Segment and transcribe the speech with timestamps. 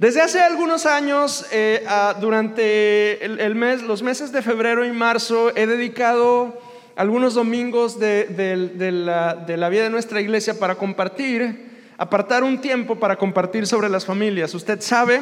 [0.00, 1.84] Desde hace algunos años, eh,
[2.22, 6.58] durante el, mes, los meses de febrero y marzo, he dedicado
[6.96, 13.66] algunos domingos de, la, vida de nuestra iglesia para compartir, apartar un tiempo para compartir
[13.66, 14.54] sobre las familias.
[14.54, 15.20] Usted sabe,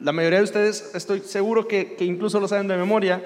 [0.00, 3.22] la mayoría de ustedes estoy seguro que incluso lo saben de memoria,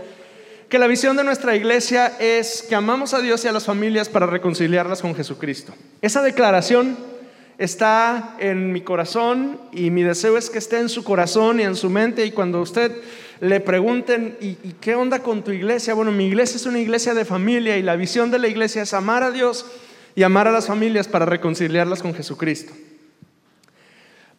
[0.68, 4.10] que la visión de nuestra iglesia es que amamos a Dios y a las familias
[4.10, 5.72] para reconciliarlas con Jesucristo.
[6.02, 7.13] Esa declaración
[7.58, 11.76] está en mi corazón y mi deseo es que esté en su corazón y en
[11.76, 12.92] su mente y cuando usted
[13.40, 15.94] le pregunten, ¿y, qué onda con tu iglesia?
[15.94, 18.94] Bueno, mi iglesia es una iglesia de familia y la visión de la iglesia es
[18.94, 19.66] amar a Dios
[20.14, 22.72] y amar a las familias para reconciliarlas con Jesucristo.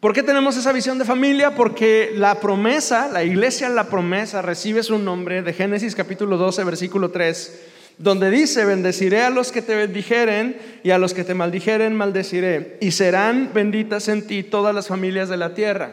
[0.00, 1.54] ¿Por qué tenemos esa visión de familia?
[1.54, 7.10] Porque la promesa, la iglesia la promesa, recibe su nombre de Génesis capítulo 12, versículo
[7.10, 11.94] 3 donde dice, bendeciré a los que te bendijeren y a los que te maldijeren
[11.94, 15.92] maldeciré, y serán benditas en ti todas las familias de la tierra.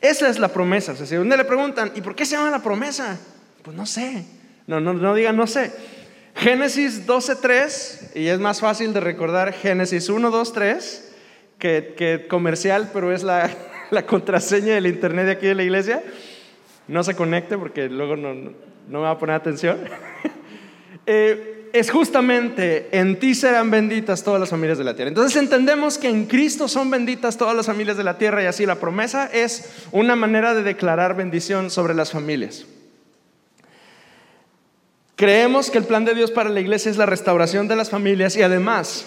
[0.00, 0.94] Esa es la promesa.
[0.94, 3.18] Si donde le preguntan, ¿y por qué se llama la promesa?
[3.62, 4.24] Pues no sé.
[4.66, 5.72] No, no, no digan no sé.
[6.36, 11.14] Génesis 12.3, y es más fácil de recordar Génesis 1, 2, 3,
[11.58, 13.50] que, que comercial, pero es la,
[13.90, 16.02] la, contraseña del internet de aquí de la iglesia.
[16.86, 18.52] No se conecte porque luego no, no
[18.86, 19.80] me va a poner atención.
[21.06, 25.08] Eh, es justamente en ti serán benditas todas las familias de la tierra.
[25.08, 28.66] Entonces entendemos que en Cristo son benditas todas las familias de la tierra y así
[28.66, 32.66] la promesa es una manera de declarar bendición sobre las familias.
[35.16, 38.36] Creemos que el plan de Dios para la iglesia es la restauración de las familias
[38.36, 39.06] y además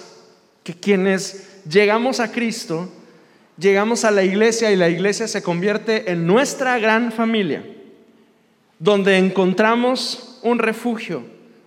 [0.64, 2.90] que quienes llegamos a Cristo,
[3.58, 7.66] llegamos a la iglesia y la iglesia se convierte en nuestra gran familia,
[8.80, 11.24] donde encontramos un refugio,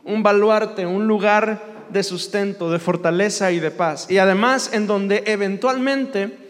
[0.06, 4.06] un baluarte, un lugar de sustento, de fortaleza y de paz.
[4.08, 6.46] Y además en donde eventualmente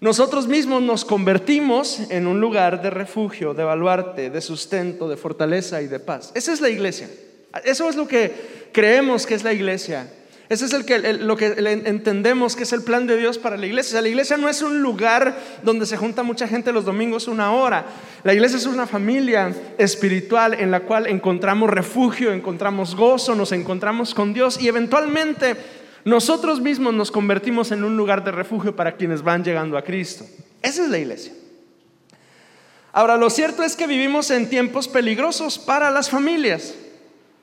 [0.00, 5.82] nosotros mismos nos convertimos en un lugar de refugio, de baluarte, de sustento, de fortaleza
[5.82, 6.30] y de paz.
[6.34, 7.08] Esa es la iglesia.
[7.64, 10.08] Eso es lo que creemos que es la iglesia.
[10.48, 11.46] Ese es el que, lo que
[11.84, 14.00] entendemos que es el plan de Dios para la iglesia.
[14.00, 17.84] la iglesia no es un lugar donde se junta mucha gente los domingos una hora.
[18.24, 24.14] La iglesia es una familia espiritual en la cual encontramos refugio, encontramos gozo, nos encontramos
[24.14, 25.54] con Dios y eventualmente
[26.06, 30.24] nosotros mismos nos convertimos en un lugar de refugio para quienes van llegando a Cristo.
[30.62, 31.34] Esa es la iglesia.
[32.92, 36.74] Ahora, lo cierto es que vivimos en tiempos peligrosos para las familias.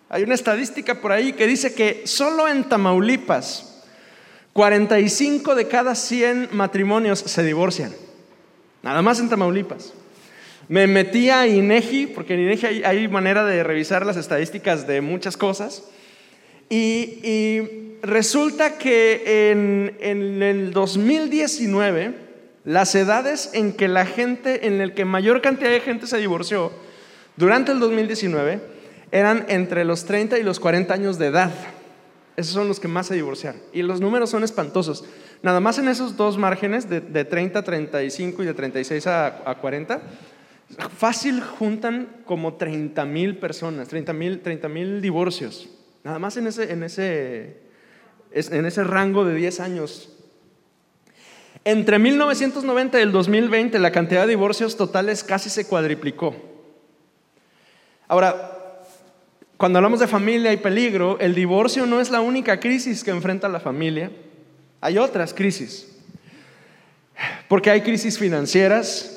[0.09, 3.83] Hay una estadística por ahí que dice que solo en Tamaulipas
[4.53, 7.93] 45 de cada 100 matrimonios se divorcian.
[8.83, 9.93] Nada más en Tamaulipas.
[10.67, 15.37] Me metí a INEGI, porque en INEGI hay, manera de revisar las estadísticas de muchas
[15.37, 15.83] cosas.
[16.69, 17.57] Y,
[18.01, 22.13] resulta que en, en, el 2019,
[22.63, 26.71] las edades en que la gente, en el que mayor cantidad de gente se divorció,
[27.35, 28.74] durante el 2019,
[29.11, 31.51] eran entre los 30 y los 40 años de edad.
[32.37, 33.61] Esos son los que más se divorciaron.
[33.71, 35.05] Y los números son espantosos.
[35.41, 40.01] Nada más en esos dos márgenes, de, 30 a 35 y de 36 a, 40,
[40.97, 45.69] fácil juntan como 30 mil personas, 30 mil divorcios.
[46.03, 47.61] Nada más en ese, en, ese,
[48.31, 50.11] en ese rango de 10 años.
[51.63, 56.35] Entre 1990 y el 2020 la cantidad de divorcios totales casi se cuadriplicó.
[58.07, 58.54] Ahora,
[59.57, 63.47] cuando hablamos de familia y peligro, el divorcio no es la única crisis que enfrenta
[63.47, 64.11] la familia.
[64.81, 65.95] Hay otras crisis.
[67.47, 69.11] Porque hay crisis financieras.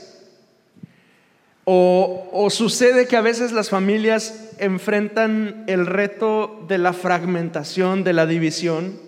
[1.65, 8.26] O, sucede que a veces las familias enfrentan el reto de la fragmentación, de la
[8.26, 8.99] división.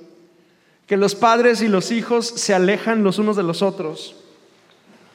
[0.87, 4.17] Que los padres y los hijos se alejan los unos de los otros.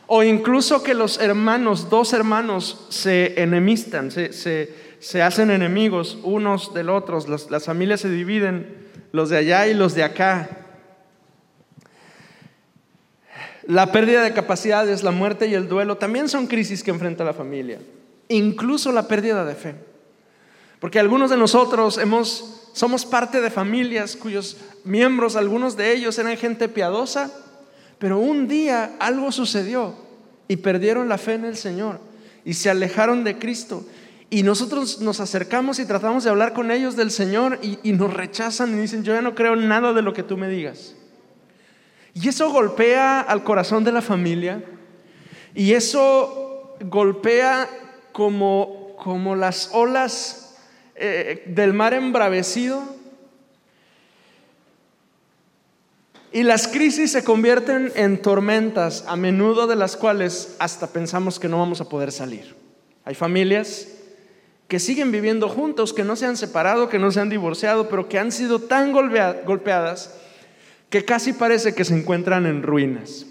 [0.08, 6.74] O incluso que los hermanos, dos hermanos, se enemistan, se, se se hacen enemigos unos
[6.74, 8.76] del otros, las, familias se dividen,
[9.12, 10.50] los de allá y los de acá.
[13.68, 17.34] La pérdida de capacidades, la muerte y el duelo también son crisis que enfrenta la
[17.34, 17.80] familia,
[18.28, 19.76] incluso la pérdida de fe.
[20.80, 26.38] Porque algunos de nosotros hemos, somos parte de familias cuyos miembros, algunos de ellos eran
[26.38, 27.32] gente piadosa,
[27.98, 29.96] pero un día algo sucedió
[30.48, 32.00] y perdieron la fe en el Señor
[32.44, 33.84] y se alejaron de Cristo
[34.36, 38.78] y nosotros nos acercamos y tratamos de hablar con ellos del Señor y, nos rechazan
[38.78, 40.94] y dicen, yo ya no creo nada de lo que tú me digas.
[42.14, 44.62] Y eso golpea al corazón de la familia
[45.54, 47.70] y eso golpea
[48.12, 50.58] como, como las olas
[50.96, 52.84] eh, del mar embravecido.
[56.34, 61.48] Y las crisis se convierten en tormentas, a menudo de las cuales hasta pensamos que
[61.48, 62.54] no vamos a poder salir.
[63.06, 63.95] Hay familias
[64.68, 68.10] que siguen viviendo juntos, que no se han separado, que no se han divorciado, pero
[68.10, 70.16] que han sido tan golpeadas
[70.90, 73.28] que casi parece que se encuentran en ruinas.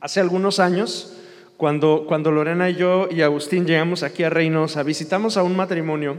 [0.00, 1.16] Hace algunos años,
[1.56, 6.18] cuando, cuando Lorena y yo y Agustín llegamos aquí a Reynosa, visitamos a un matrimonio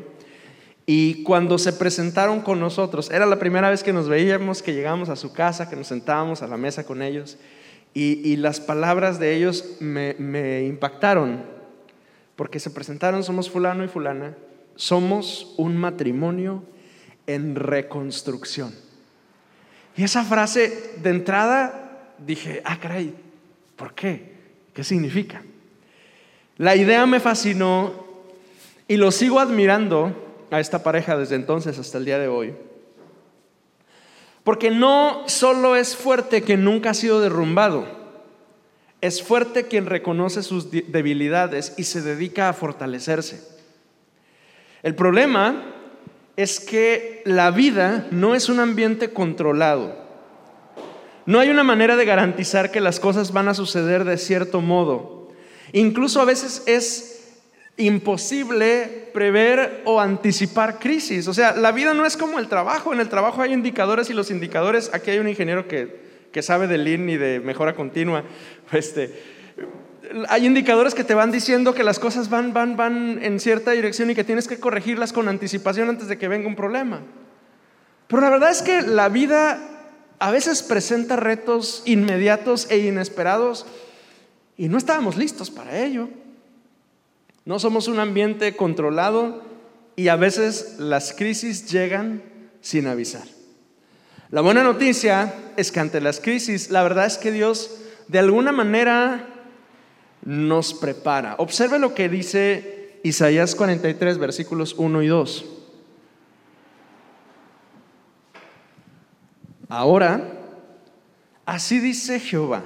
[0.88, 5.10] y cuando se presentaron con nosotros, era la primera vez que nos veíamos, que llegamos
[5.10, 7.38] a su casa, que nos sentábamos a la mesa con ellos,
[7.98, 11.55] y, las palabras de ellos me impactaron,
[12.36, 14.36] porque se presentaron, somos fulano y fulana,
[14.76, 16.64] somos un matrimonio
[17.28, 18.74] en reconstrucción.
[19.98, 23.14] Y esa frase de entrada dije, ah, caray,
[23.76, 24.36] ¿por qué?
[24.74, 25.42] ¿Qué significa?
[26.58, 28.06] La idea me fascinó
[28.88, 30.14] y lo sigo admirando
[30.52, 32.54] a esta pareja desde entonces hasta el día de hoy.
[34.44, 38.05] Porque no solo es fuerte quien nunca ha sido derrumbado,
[39.06, 43.42] es fuerte quien reconoce sus debilidades y se dedica a fortalecerse.
[44.82, 45.64] El problema
[46.36, 49.96] es que la vida no es un ambiente controlado.
[51.26, 55.30] No hay una manera de garantizar que las cosas van a suceder de cierto modo.
[55.72, 57.16] Incluso a veces es
[57.78, 61.28] imposible prever o anticipar crisis.
[61.28, 62.94] O sea, la vida no es como el trabajo.
[62.94, 66.06] En el trabajo hay indicadores y los indicadores, aquí hay un ingeniero que,
[66.36, 68.26] que sabe de Lean y de mejora continua.
[68.74, 69.24] Este,
[70.28, 74.10] hay indicadores que te van diciendo que las cosas van, van, van en cierta dirección
[74.10, 77.00] y que tienes que corregirlas con anticipación antes de que venga un problema.
[78.08, 79.62] Pero la verdad es que la vida
[80.20, 83.66] a veces presenta retos inmediatos e inesperados
[84.58, 86.10] y no estábamos listos para ello.
[87.46, 89.42] No somos un ambiente controlado
[89.96, 92.24] y a veces las crisis llegan
[92.60, 93.35] sin avisar.
[94.36, 97.72] La buena noticia es que ante las crisis, la verdad es que Dios
[98.10, 99.30] de alguna manera
[100.26, 101.36] nos prepara.
[101.38, 105.46] Observe lo que dice Isaías 43, versículos 1 y 2.
[109.70, 110.22] Ahora,
[111.46, 112.64] así dice Jehová,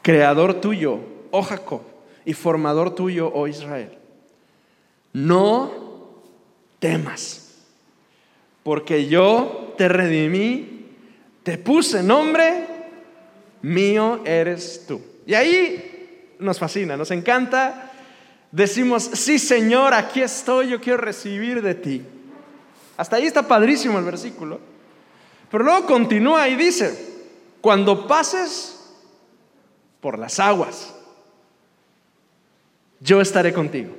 [0.00, 1.00] creador tuyo,
[1.30, 1.82] oh Jacob
[2.24, 3.98] y formador tuyo, oh Israel.
[5.12, 5.72] No
[6.78, 7.66] temas,
[8.62, 10.69] porque yo te redimí,
[11.42, 12.66] te puse nombre,
[13.62, 15.00] mío eres tú.
[15.26, 17.92] Y ahí nos fascina, nos encanta.
[18.50, 22.02] Decimos, sí Señor, aquí estoy, yo quiero recibir de ti.
[22.96, 24.60] Hasta ahí está padrísimo el versículo.
[25.50, 27.10] Pero luego continúa y dice,
[27.60, 28.78] cuando pases
[30.00, 30.94] por las aguas,
[33.00, 33.96] yo estaré contigo.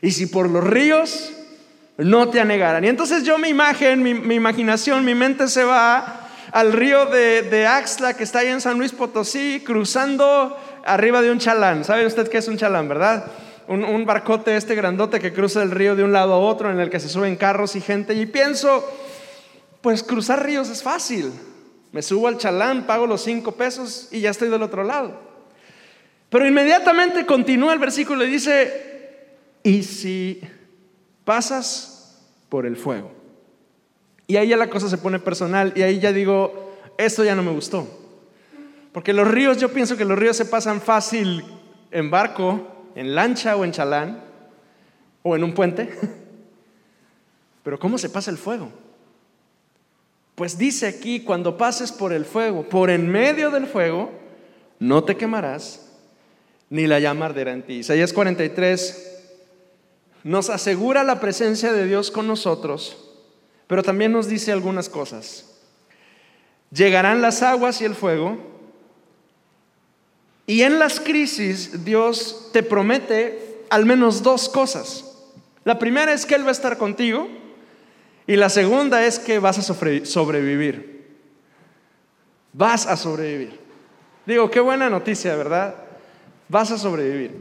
[0.00, 1.32] Y si por los ríos,
[1.96, 2.84] no te anegarán.
[2.84, 6.23] Y entonces yo mi imagen, mi, imaginación, mi mente se va
[6.54, 11.40] al río de, Axla, que está ahí en San Luis Potosí, cruzando arriba de un
[11.40, 11.84] chalán.
[11.84, 13.24] ¿Sabe usted qué es un chalán, verdad?
[13.66, 16.78] Un, un, barcote este grandote que cruza el río de un lado a otro, en
[16.78, 18.14] el que se suben carros y gente.
[18.14, 18.88] Y pienso,
[19.80, 21.32] pues cruzar ríos es fácil.
[21.90, 25.20] Me subo al chalán, pago los cinco pesos y ya estoy del otro lado.
[26.28, 29.26] Pero inmediatamente continúa el versículo y dice,
[29.64, 30.40] y si
[31.24, 32.16] pasas
[32.48, 33.13] por el fuego.
[34.26, 37.42] Y ahí ya la cosa se pone personal y ahí ya digo, esto ya no
[37.42, 37.86] me gustó.
[38.92, 41.44] Porque los ríos, yo pienso que los ríos se pasan fácil
[41.90, 44.22] en barco, en lancha o en chalán,
[45.22, 45.92] o en un puente.
[47.64, 48.70] Pero ¿cómo se pasa el fuego?
[50.34, 54.10] Pues dice aquí, cuando pases por el fuego, por en medio del fuego,
[54.78, 55.84] no te quemarás
[56.70, 57.74] ni la llama arderá en ti.
[57.74, 59.22] Isaías 43
[60.24, 63.03] nos asegura la presencia de Dios con nosotros,
[63.66, 65.50] pero también nos dice algunas cosas.
[66.70, 68.38] Llegarán las aguas y el fuego,
[70.46, 75.04] y en las crisis Dios te promete al menos dos cosas.
[75.64, 77.28] La primera es que Él va a estar contigo,
[78.26, 81.04] y la segunda es que vas a sobrevivir.
[82.52, 83.58] Vas a sobrevivir.
[84.26, 85.74] Digo, qué buena noticia, ¿verdad?
[86.48, 87.32] vas a sobrevivir.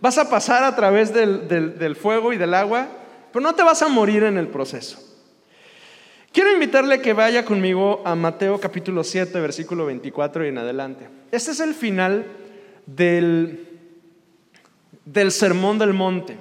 [0.00, 2.88] Vas a pasar a través del, fuego y del agua,
[3.32, 4.98] pero no te vas a morir en el proceso.
[6.32, 11.08] Quiero invitarle que vaya conmigo a Mateo capítulo 7, versículo 24 y en adelante.
[11.32, 12.24] Este es el final
[12.86, 13.68] del,
[15.04, 16.36] del sermón del monte.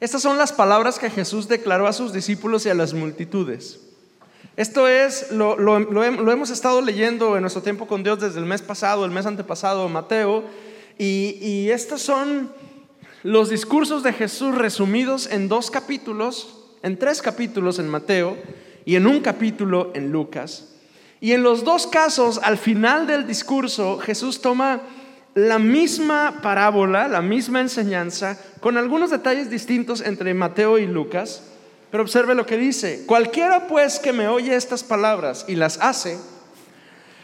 [0.00, 3.80] Estas son las palabras que Jesús declaró a sus discípulos y a las multitudes.
[4.56, 8.60] Esto es, lo, lo hemos estado leyendo en nuestro tiempo con Dios desde el mes
[8.60, 10.44] pasado, el mes antepasado, Mateo,
[10.98, 12.52] y, estos son
[13.22, 18.36] los discursos de Jesús resumidos en dos capítulos, en tres capítulos en Mateo
[18.84, 20.68] y en un capítulo en Lucas.
[21.20, 24.82] Y en los dos casos, al final del discurso, Jesús toma
[25.34, 31.44] la misma parábola, la misma enseñanza, con algunos detalles distintos entre Mateo y Lucas,
[31.90, 36.18] pero observe lo que dice, cualquiera pues que me oye estas palabras y las hace,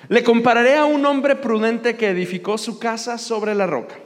[0.09, 3.97] le compararé a un hombre prudente que edificó su casa sobre la roca.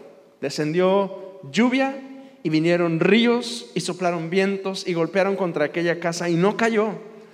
[0.40, 2.00] Descendió lluvia
[2.42, 7.11] y vinieron ríos y soplaron vientos y golpearon contra aquella casa y no cayó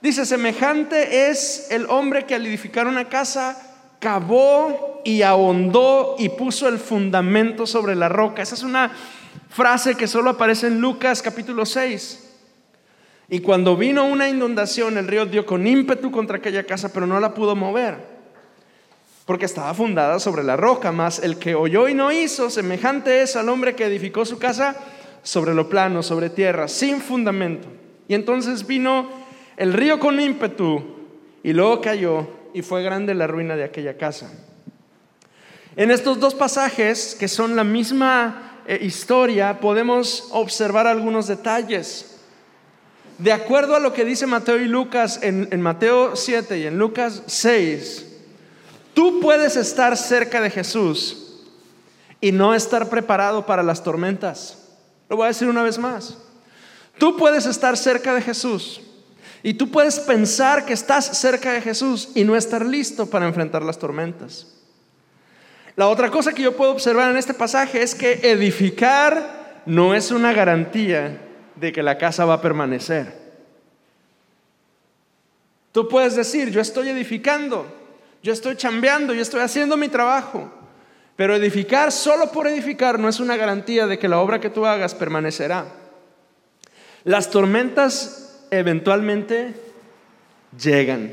[0.00, 3.60] Dice, semejante es el hombre que al edificar una casa
[3.98, 8.42] cavó y ahondó y puso el fundamento sobre la roca.
[8.42, 8.92] Esa es una
[9.48, 12.26] frase que solo aparece en Lucas capítulo 6.
[13.28, 17.18] Y cuando vino una inundación, el río dio con ímpetu contra aquella casa, pero no
[17.18, 17.96] la pudo mover,
[19.26, 20.92] porque estaba fundada sobre la roca.
[20.92, 24.76] Mas el que oyó y no hizo, semejante es al hombre que edificó su casa
[25.24, 27.68] sobre lo plano, sobre tierra, sin fundamento.
[28.06, 29.27] Y entonces vino
[29.58, 30.82] el río con ímpetu
[31.42, 34.32] y luego cayó y fue grande la ruina de aquella casa.
[35.74, 42.20] En estos dos pasajes, que son la misma eh, historia, podemos observar algunos detalles.
[43.18, 46.78] De acuerdo a lo que dice Mateo y Lucas en, en Mateo 7 y en
[46.78, 48.06] Lucas 6,
[48.94, 51.42] tú puedes estar cerca de Jesús
[52.20, 54.68] y no estar preparado para las tormentas.
[55.08, 56.16] Lo voy a decir una vez más.
[56.96, 58.82] Tú puedes estar cerca de Jesús
[59.42, 63.62] y tú puedes pensar que estás cerca de Jesús y no estar listo para enfrentar
[63.62, 64.46] las tormentas.
[65.76, 70.10] La otra cosa que yo puedo observar en este pasaje es que edificar no es
[70.10, 71.20] una garantía
[71.54, 73.16] de que la casa va a permanecer.
[75.70, 77.66] Tú puedes decir, yo estoy edificando,
[78.22, 80.50] yo estoy chambeando, yo estoy haciendo mi trabajo,
[81.14, 84.66] pero edificar solo por edificar no es una garantía de que la obra que tú
[84.66, 85.66] hagas permanecerá.
[87.04, 89.54] Las tormentas eventualmente
[90.58, 91.12] llegan.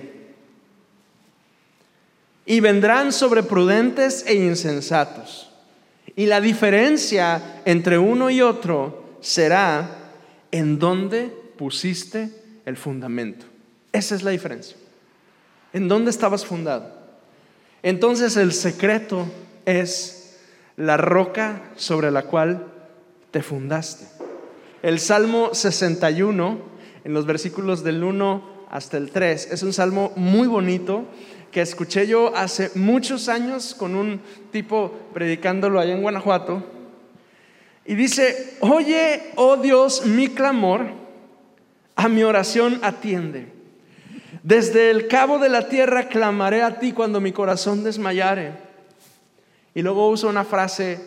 [2.45, 5.51] Y vendrán sobre prudentes e insensatos.
[6.15, 9.89] Y la diferencia entre uno y otro será
[10.51, 12.29] en dónde pusiste
[12.65, 13.45] el fundamento.
[13.91, 14.77] Esa es la diferencia.
[15.73, 16.93] ¿En dónde estabas fundado?
[17.83, 19.27] Entonces el secreto
[19.65, 20.37] es
[20.77, 22.67] la roca sobre la cual
[23.31, 24.05] te fundaste.
[24.81, 26.74] El Salmo 61
[27.05, 29.51] en los versículos del 1 hasta el 3.
[29.51, 31.05] Es un salmo muy bonito
[31.51, 34.19] que escuché yo hace muchos años con un
[34.51, 36.63] tipo predicándolo allá en Guanajuato.
[37.85, 40.87] Y dice, oye, oh Dios, mi clamor,
[41.95, 43.53] a mi oración atiende.
[44.41, 48.53] Desde el cabo de la tierra clamaré a ti cuando mi corazón desmayare.
[49.75, 50.99] Y luego usa una frase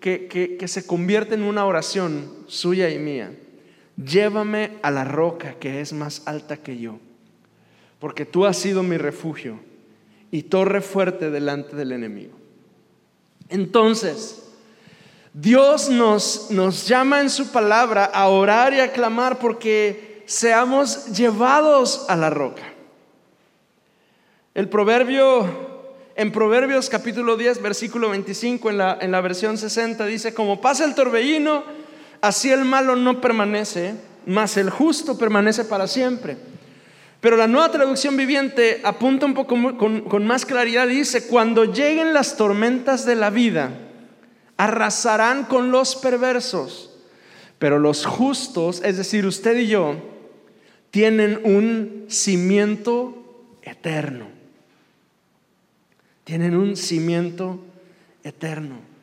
[0.00, 0.26] que,
[0.58, 3.30] que se convierte en una oración suya y mía
[3.96, 6.98] llévame a la roca que es más alta que yo,
[7.98, 9.58] porque tú has sido mi refugio
[10.30, 12.34] y torre fuerte delante del enemigo.
[13.48, 14.42] Entonces,
[15.32, 22.06] Dios nos, nos llama en su palabra a orar y a clamar porque seamos llevados
[22.08, 22.62] a la roca.
[24.54, 25.48] El proverbio,
[26.14, 30.84] en Proverbios capítulo 10, versículo 25, en la, en la versión 60, dice, como pasa
[30.84, 31.64] el torbellino,
[32.24, 36.38] Así el malo no permanece, mas el justo permanece para siempre.
[37.20, 41.66] Pero la nueva traducción viviente apunta un poco con, con más claridad y dice, cuando
[41.66, 43.72] lleguen las tormentas de la vida,
[44.56, 46.96] arrasarán con los perversos,
[47.58, 49.96] pero los justos, es decir, usted y yo,
[50.90, 54.28] tienen un cimiento eterno.
[56.24, 57.58] Tienen un cimiento
[58.22, 58.93] eterno.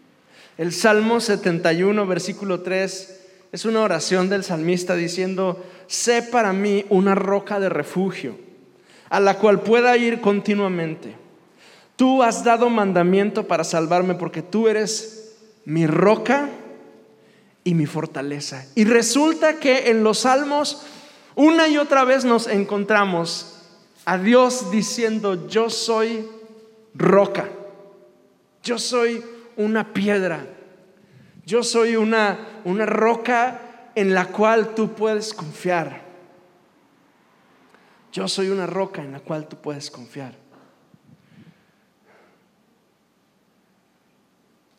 [0.58, 3.20] El Salmo 71, versículo 3,
[3.52, 8.36] es una oración del salmista diciendo, sé para mí una roca de refugio,
[9.10, 11.16] a la cual pueda ir continuamente.
[11.96, 16.50] Tú has dado mandamiento para salvarme porque tú eres mi roca
[17.64, 18.66] y mi fortaleza.
[18.76, 20.84] Y resulta que en los salmos
[21.36, 23.60] una y otra vez nos encontramos
[24.06, 26.28] a Dios diciendo, yo soy
[26.94, 27.50] roca,
[28.64, 29.24] yo soy
[29.58, 30.46] una piedra.
[31.46, 33.62] Yo soy una, una roca
[33.96, 36.02] en la cual tú puedes confiar.
[38.12, 40.34] Yo soy una roca en la cual tú puedes confiar.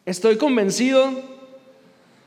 [0.05, 1.13] Estoy convencido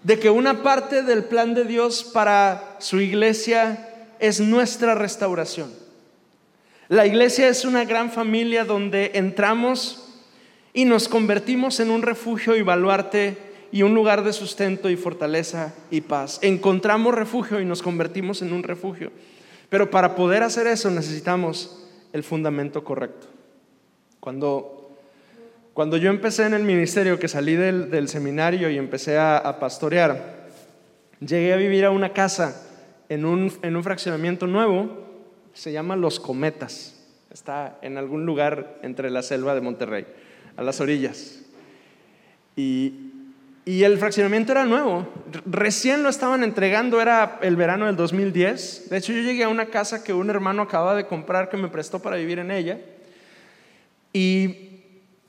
[0.04, 5.74] de que una parte del plan de Dios para su iglesia es nuestra restauración.
[6.88, 10.05] La iglesia es una gran familia donde entramos
[10.76, 13.38] y nos convertimos en un refugio y baluarte
[13.72, 16.38] y un lugar de sustento y fortaleza y paz.
[16.42, 19.12] Encontramos refugio y nos convertimos en un refugio.
[19.70, 23.28] Pero para poder hacer eso necesitamos el fundamento correcto.
[24.20, 24.98] Cuando,
[25.74, 30.50] cuando yo empecé en el ministerio, que salí del, seminario y empecé a, pastorear,
[31.22, 32.68] llegué a vivir a una casa
[33.08, 34.90] en un, en un fraccionamiento nuevo,
[35.54, 37.02] se llama Los Cometas.
[37.32, 40.06] Está en algún lugar entre la selva de Monterrey,
[40.58, 41.42] a las orillas.
[42.56, 43.06] Y
[43.68, 45.08] y el fraccionamiento era nuevo,
[45.48, 48.90] recién lo estaban entregando, era el verano del 2010.
[48.92, 51.68] De hecho, yo llegué a una casa que un hermano acababa de comprar que me
[51.68, 52.80] prestó para vivir en ella.
[54.14, 54.82] Y,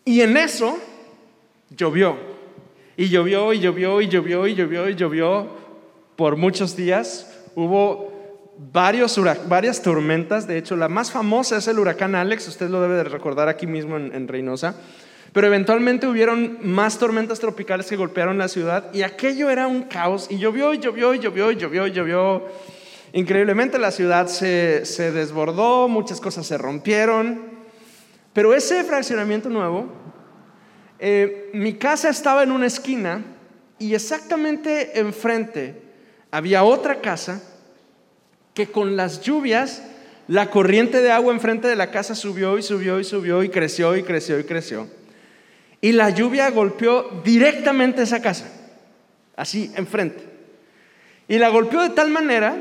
[0.04, 0.76] y en eso
[1.75, 2.18] llovió.
[2.99, 5.47] Y llovió y llovió y llovió y llovió y llovió
[6.14, 7.40] por muchos días.
[7.54, 9.18] Hubo varios
[9.49, 10.47] varias tormentas.
[10.47, 12.49] De hecho, la más famosa es el huracán Alex.
[12.49, 14.75] Usted lo debe de recordar aquí mismo en Reynosa.
[15.37, 20.28] Pero eventualmente hubieron más tormentas tropicales que golpearon la ciudad y aquello era un caos
[20.31, 22.47] y llovió y llovió y llovió y llovió y llovió.
[23.12, 27.43] Increíblemente la ciudad se, se desbordó, muchas cosas se rompieron.
[28.33, 29.88] Pero ese fraccionamiento nuevo,
[30.99, 33.23] eh, mi casa estaba en una esquina
[33.78, 35.83] y exactamente enfrente
[36.31, 37.43] había otra casa
[38.55, 39.83] que con las lluvias
[40.28, 43.95] la corriente de agua enfrente de la casa subió y subió y subió y creció
[43.99, 44.88] y creció y creció.
[45.87, 48.50] Y la lluvia golpeó directamente esa casa,
[49.37, 50.21] así enfrente.
[51.28, 52.57] Y la golpeó de tal manera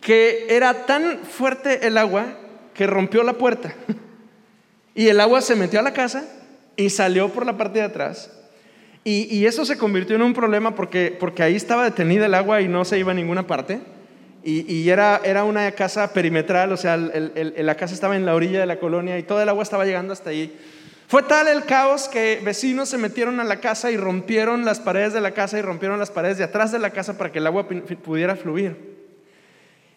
[0.00, 2.26] que era tan fuerte el agua
[2.74, 3.74] que rompió la puerta.
[4.94, 6.28] Y el agua se metió a la casa
[6.76, 8.32] y salió por la parte de atrás.
[9.04, 12.68] Y, eso se convirtió en un problema porque, porque ahí estaba detenida el agua y
[12.68, 13.80] no se iba a ninguna parte.
[14.44, 18.66] Y, era, era una casa perimetral, o sea, la casa estaba en la orilla de
[18.66, 20.56] la colonia y todo el agua estaba llegando hasta ahí.
[21.08, 25.14] Fue tal el caos que vecinos se metieron a la casa y rompieron las paredes
[25.14, 27.46] de la casa y rompieron las paredes de atrás de la casa para que el
[27.46, 28.76] agua pudiera fluir.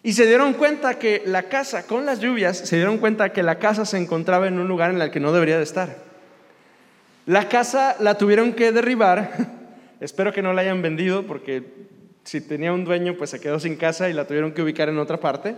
[0.02, 3.58] Y se dieron cuenta que la casa, con las lluvias, se dieron cuenta que la
[3.58, 5.98] casa se encontraba en un lugar en el que no debería de estar.
[7.26, 9.32] La casa la tuvieron que derribar.
[10.00, 11.62] Espero que no la hayan vendido porque
[12.24, 14.96] si tenía un dueño pues se quedó sin casa y la tuvieron que ubicar en
[14.98, 15.56] otra parte.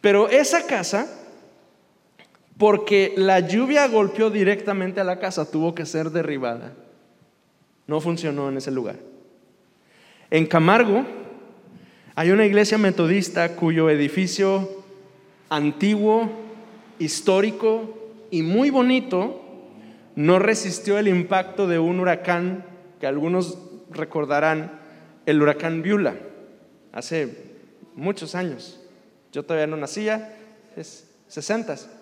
[0.00, 1.08] Pero esa casa
[2.58, 6.72] porque la lluvia golpeó directamente a la casa, tuvo que ser derribada.
[7.86, 8.96] No funcionó en ese lugar.
[10.30, 11.06] En Camargo
[12.16, 14.68] hay una iglesia metodista cuyo edificio
[15.48, 16.28] antiguo,
[16.98, 17.96] histórico
[18.30, 19.44] y muy bonito
[20.16, 22.64] no resistió el impacto de un huracán
[23.00, 23.56] que algunos
[23.88, 24.80] recordarán,
[25.26, 26.16] el huracán Viula,
[26.92, 27.54] hace
[27.94, 28.80] muchos años.
[29.30, 30.36] Yo todavía no nacía,
[30.76, 31.97] es 60.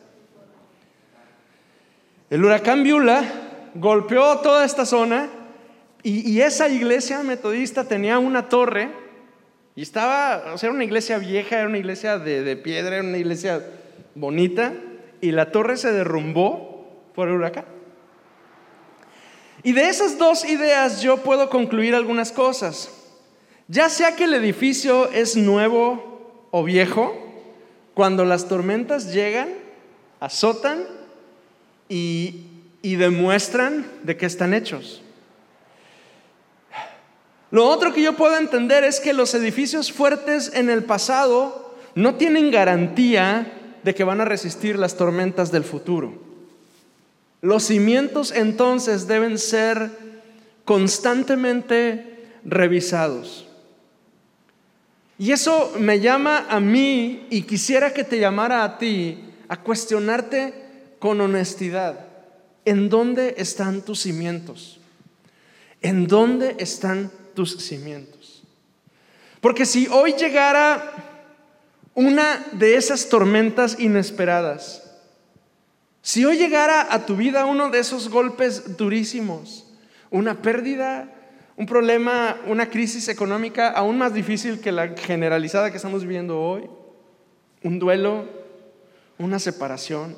[2.28, 3.22] El huracán Viula
[3.74, 5.28] golpeó toda esta zona
[6.02, 8.90] y, esa iglesia metodista tenía una torre
[9.74, 13.04] y estaba, o sea, era una iglesia vieja, era una iglesia de, de piedra, era
[13.04, 13.64] una iglesia
[14.14, 14.72] bonita
[15.20, 17.64] y la torre se derrumbó por el huracán.
[19.64, 22.90] Y de esas dos ideas yo puedo concluir algunas cosas.
[23.66, 27.14] Ya sea que el edificio es nuevo o viejo,
[27.94, 29.48] cuando las tormentas llegan,
[30.20, 30.95] azotan
[31.88, 32.42] y,
[32.82, 35.02] demuestran de qué están hechos.
[37.50, 42.14] Lo otro que yo puedo entender es que los edificios fuertes en el pasado no
[42.14, 46.14] tienen garantía de que van a resistir las tormentas del futuro.
[47.40, 49.90] Los cimientos entonces deben ser
[50.64, 53.46] constantemente revisados.
[55.18, 59.18] Y eso me llama a mí y quisiera que te llamara a ti
[59.48, 60.65] a cuestionarte
[60.98, 62.06] con honestidad,
[62.64, 64.80] ¿en dónde están tus cimientos?
[65.82, 68.42] ¿En dónde están tus cimientos?
[69.40, 70.92] Porque si hoy llegara
[71.94, 74.82] una de esas tormentas inesperadas,
[76.02, 79.66] si hoy llegara a tu vida uno de esos golpes durísimos,
[80.10, 81.12] una pérdida,
[81.56, 86.68] un problema, una crisis económica aún más difícil que la generalizada que estamos viviendo hoy,
[87.62, 88.24] un duelo,
[89.18, 90.16] una separación,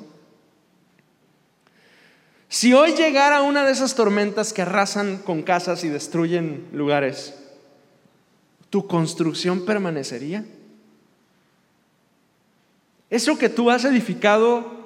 [2.49, 7.35] si hoy llegara una de esas tormentas que arrasan con casas y destruyen lugares,
[8.69, 10.43] ¿tu construcción permanecería?
[13.09, 14.77] Eso que tú has edificado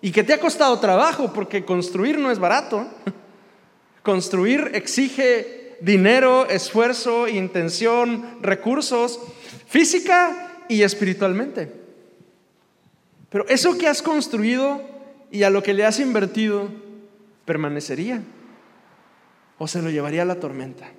[0.00, 2.86] y que te ha costado trabajo, porque construir no es barato,
[4.08, 9.20] Construir exige dinero, esfuerzo, intención, recursos,
[9.66, 11.70] física y espiritualmente.
[13.28, 14.80] Pero eso que has construido
[15.30, 16.70] y a lo que le has invertido,
[17.48, 18.22] permanecería
[19.56, 20.90] o se lo llevaría a la tormenta.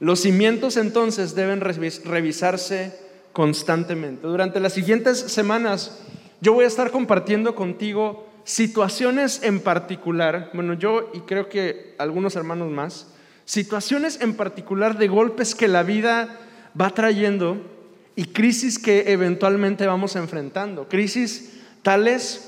[0.00, 2.98] Los cimientos entonces deben revisarse
[3.34, 4.26] constantemente.
[4.26, 6.00] Durante las siguientes semanas
[6.40, 12.34] yo voy a estar compartiendo contigo situaciones en particular, bueno, yo y creo que algunos
[12.34, 13.08] hermanos más,
[13.44, 16.38] situaciones en particular de golpes que la vida
[16.80, 17.60] va trayendo
[18.16, 20.88] y crisis que eventualmente vamos enfrentando.
[20.88, 22.47] Crisis tales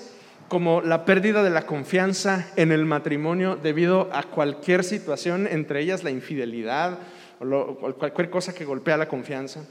[0.51, 6.05] como la pérdida de la confianza en el matrimonio debido a cualquier situación, entre ellas
[6.05, 6.99] la infidelidad
[7.41, 9.65] o cualquier cosa que golpea la confianza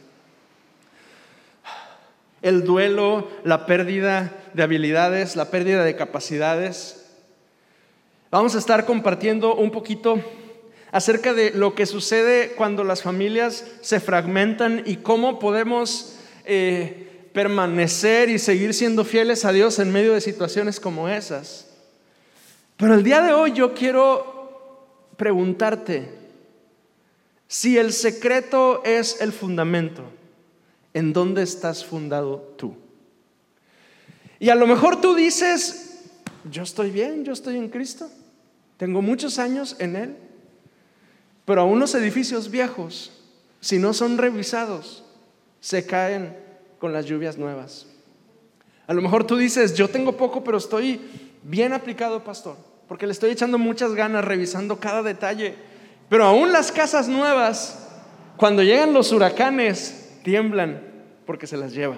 [2.41, 7.05] el duelo, la pérdida de habilidades, la pérdida de capacidades.
[8.31, 10.21] Vamos a estar compartiendo un poquito
[10.91, 18.27] acerca de lo que sucede cuando las familias se fragmentan y cómo podemos eh, permanecer
[18.27, 21.67] y seguir siendo fieles a Dios en medio de situaciones como esas.
[22.75, 26.09] Pero el día de hoy yo quiero preguntarte
[27.47, 30.03] si el secreto es el fundamento.
[30.93, 32.75] ¿En dónde estás fundado tú?
[34.37, 36.09] Y a lo mejor tú dices,
[36.51, 38.09] yo estoy bien, yo estoy en Cristo,
[38.75, 40.17] tengo muchos años en Él,
[41.45, 43.13] pero a unos edificios viejos,
[43.61, 45.05] si no son revisados,
[45.61, 46.48] se caen
[46.79, 47.85] con las lluvias nuevas.
[48.87, 50.99] A lo mejor tú dices, yo tengo poco, pero estoy
[51.43, 52.55] bien aplicado, pastor,
[52.87, 55.53] porque le estoy echando muchas ganas revisando cada detalle.
[56.09, 57.87] Pero aún las casas nuevas,
[58.37, 60.81] cuando llegan los huracanes, tiemblan
[61.25, 61.97] porque se las lleva.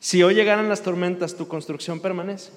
[0.00, 2.50] Si hoy llegaran las tormentas, tu construcción permanece.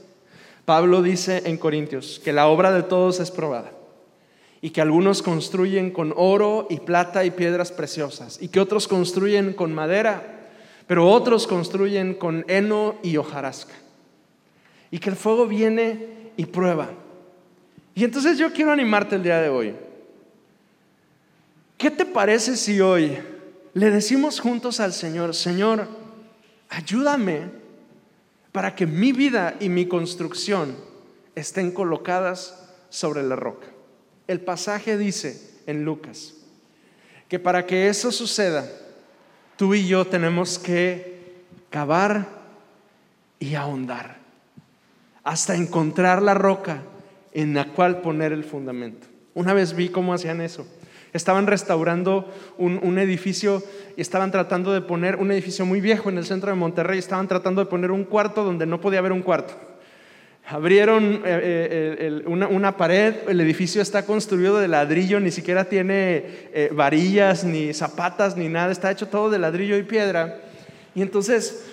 [0.65, 3.71] Pablo dice en Corintios que la obra de todos es probada
[4.59, 9.53] y que algunos construyen con oro y plata y piedras preciosas y que otros construyen
[9.53, 10.36] con madera,
[10.87, 13.73] pero otros construyen con heno y hojarasca.
[14.89, 16.89] Y que el fuego viene y prueba.
[17.93, 19.75] Y entonces yo quiero animarte el día de hoy.
[21.77, 23.17] ¿Qué te parece si hoy
[23.73, 25.87] le decimos juntos al Señor, Señor,
[26.69, 27.51] ayúdame
[28.51, 30.75] para que mi vida y mi construcción
[31.35, 33.67] estén colocadas sobre la roca.
[34.27, 36.33] El pasaje dice en Lucas
[37.29, 38.67] que para que eso suceda,
[39.57, 42.27] tú y yo tenemos que cavar
[43.39, 44.17] y ahondar
[45.23, 46.83] hasta encontrar la roca
[47.33, 49.07] en la cual poner el fundamento.
[49.33, 50.65] Una vez vi cómo hacían eso.
[51.11, 53.61] Estaban restaurando un, edificio
[53.95, 56.99] y estaban tratando de poner un edificio muy viejo en el centro de Monterrey.
[56.99, 59.53] Estaban tratando de poner un cuarto donde no podía haber un cuarto.
[60.49, 66.69] Abrieron eh, eh, una, pared, el edificio está construido de ladrillo, ni siquiera tiene eh,
[66.73, 70.39] varillas, ni zapatas, ni nada, está hecho todo de ladrillo y piedra.
[70.95, 71.65] Y entonces,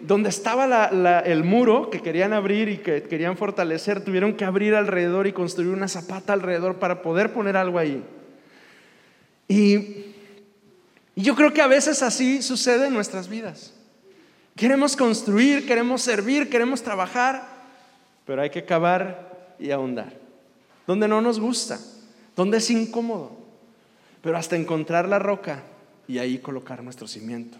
[0.00, 0.86] donde estaba
[1.20, 5.70] el muro que querían abrir y que querían fortalecer, tuvieron que abrir alrededor y construir
[5.70, 8.02] una zapata alrededor para poder poner algo ahí.
[9.46, 10.06] Y,
[11.14, 13.72] yo creo que a veces así sucede en nuestras vidas.
[14.56, 17.55] Queremos construir, queremos servir, queremos trabajar,
[18.26, 20.12] pero hay que cavar y ahondar.
[20.86, 21.80] Donde no nos gusta,
[22.34, 23.32] donde es incómodo,
[24.20, 25.62] pero hasta encontrar la roca
[26.06, 27.56] y ahí colocar nuestro cimiento.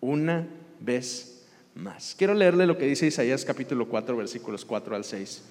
[0.00, 0.46] Una
[0.78, 2.14] vez más.
[2.16, 5.42] Quiero leerle lo que dice Isaías capítulo 4, versículos 4 al 6.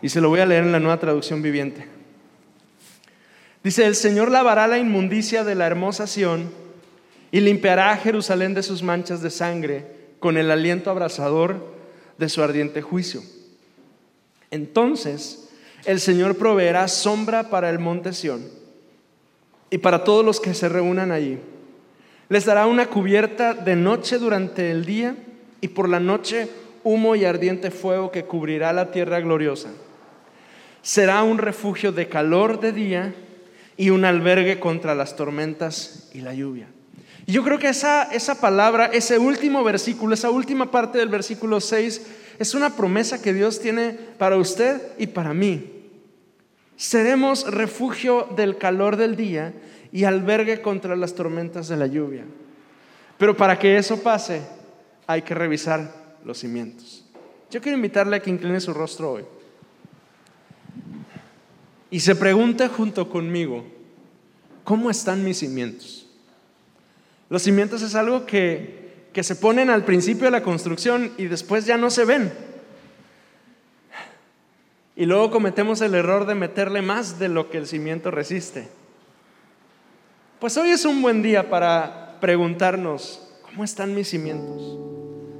[0.00, 1.86] Y se lo voy a leer en la nueva traducción viviente.
[3.62, 6.50] Dice, el Señor lavará la inmundicia de la hermosa Sión
[7.32, 9.86] y limpiará a Jerusalén de sus manchas de sangre
[10.20, 11.74] con el aliento abrasador
[12.16, 13.20] de su ardiente juicio.
[14.50, 15.48] Entonces
[15.84, 18.44] el Señor proveerá sombra para el monte Sión
[19.70, 21.38] y para todos los que se reúnan allí.
[22.28, 25.16] Les dará una cubierta de noche durante el día
[25.60, 26.48] y por la noche
[26.84, 29.70] humo y ardiente fuego que cubrirá la tierra gloriosa.
[30.82, 33.14] Será un refugio de calor de día
[33.76, 36.68] y un albergue contra las tormentas y la lluvia.
[37.26, 41.60] Y yo creo que esa, esa palabra, ese último versículo, esa última parte del versículo
[41.60, 42.06] 6,
[42.38, 45.72] es una promesa que Dios tiene para usted y para mí.
[46.76, 49.52] Seremos refugio del calor del día
[49.90, 52.24] y albergue contra las tormentas de la lluvia.
[53.16, 54.42] Pero para que eso pase,
[55.06, 57.04] hay que revisar los cimientos.
[57.50, 59.24] Yo quiero invitarle a que incline su rostro hoy
[61.90, 63.64] y se pregunte junto conmigo,
[64.62, 66.06] ¿cómo están mis cimientos?
[67.30, 68.87] Los cimientos es algo que,
[69.18, 72.32] que se ponen al principio de la construcción y después ya no se ven.
[74.94, 78.68] y luego cometemos el error de meterle más de lo que el cimiento resiste.
[80.38, 84.78] Pues hoy es un buen día para preguntarnos, ¿cómo están mis cimientos?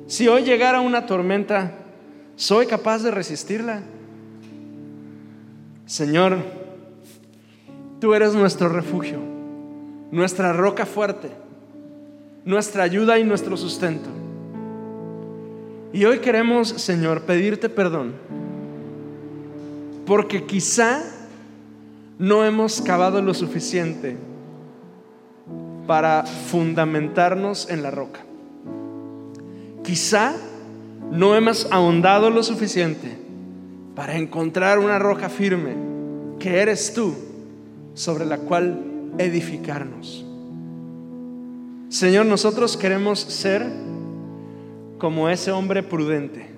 [0.09, 1.75] Si hoy llegara una tormenta,
[2.35, 3.83] ¿soy capaz de resistirla?
[5.87, 6.38] Señor,
[8.01, 9.21] tú eres nuestro refugio,
[10.11, 11.31] nuestra roca fuerte,
[12.49, 14.09] nuestra ayuda y nuestro sustento.
[15.93, 18.15] Y hoy queremos, Señor, pedirte perdón,
[20.07, 21.03] porque quizá
[22.19, 24.17] no hemos cavado lo suficiente
[25.87, 28.21] para fundamentarnos en la roca.
[29.85, 30.33] Quizá
[31.13, 33.19] no hemos ahondado lo suficiente
[33.95, 35.75] para encontrar una roca firme
[36.39, 37.15] que eres tú
[37.93, 38.81] sobre la cual
[39.19, 40.25] edificarnos.
[41.88, 43.66] Señor, nosotros queremos ser
[44.98, 46.51] como ese hombre prudente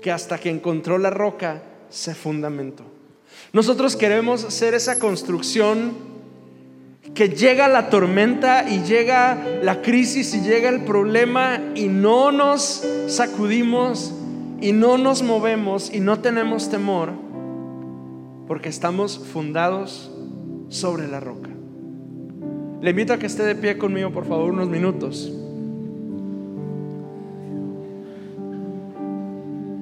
[0.00, 2.84] que hasta que encontró la roca se fundamentó.
[3.52, 5.92] Nosotros queremos ser esa construcción
[7.14, 12.86] que llega la tormenta y llega la crisis y llega el problema y no nos
[13.06, 14.12] sacudimos
[14.60, 17.12] y no nos movemos y no tenemos temor
[18.48, 20.10] porque estamos fundados
[20.68, 21.53] sobre la roca.
[22.84, 25.32] Le invito a que esté de pie conmigo, por favor, unos minutos.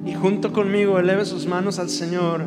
[0.05, 2.45] Y junto conmigo eleve sus manos al Señor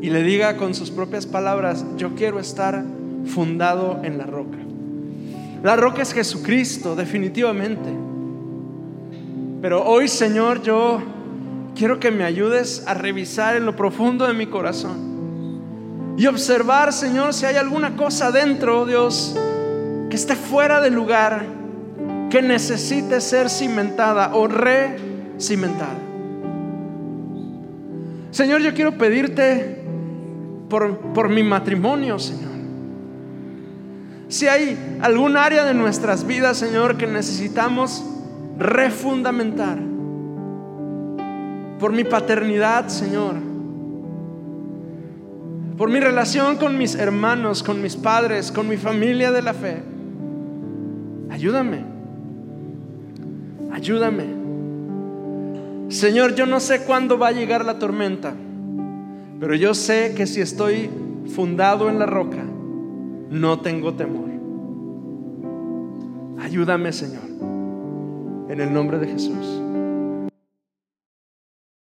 [0.00, 2.82] y le diga con sus propias palabras, yo quiero estar
[3.26, 4.58] fundado en la roca.
[5.62, 7.90] La roca es Jesucristo, definitivamente.
[9.62, 11.00] Pero hoy, Señor, yo
[11.76, 17.34] quiero que me ayudes a revisar en lo profundo de mi corazón y observar, Señor,
[17.34, 19.36] si hay alguna cosa dentro, Dios,
[20.10, 21.46] que esté fuera de lugar,
[22.28, 25.98] que necesite ser cimentada o recimentada.
[28.30, 29.82] Señor, yo quiero pedirte
[30.68, 32.50] por, por mi matrimonio, Señor.
[34.28, 38.04] Si hay algún área de nuestras vidas, Señor, que necesitamos
[38.58, 39.78] refundamentar.
[41.80, 43.36] Por mi paternidad, Señor.
[45.76, 49.89] Por mi relación con mis hermanos, con mis padres, con mi familia de la fe.
[51.30, 51.84] Ayúdame.
[53.72, 54.24] Ayúdame.
[55.88, 58.34] Señor, yo no sé cuándo va a llegar la tormenta,
[59.40, 60.90] pero yo sé que si estoy
[61.34, 62.44] fundado en la roca,
[63.30, 64.30] no tengo temor.
[66.40, 67.22] Ayúdame, Señor,
[68.48, 69.69] en el nombre de Jesús.